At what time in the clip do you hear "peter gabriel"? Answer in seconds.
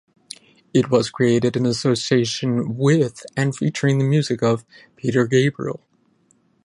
4.95-5.79